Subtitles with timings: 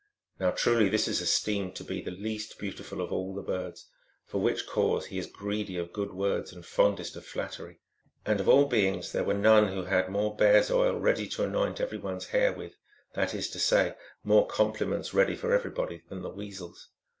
[0.39, 3.87] Now truly this is esteemed to be the least beautiful of all the birds,
[4.25, 7.81] for which cause he is greedy of good words and fondest of flattery.
[8.25, 11.43] And of all beings there were none who had more bear s oil ready to
[11.43, 12.73] anoint every one s hair with
[13.13, 13.93] that is to say,
[14.23, 16.89] more compliments ready for everybody than the Weasels.